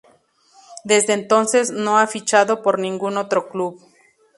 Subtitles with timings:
[0.83, 3.79] Desde entonces, no ha fichado por ningún otro club.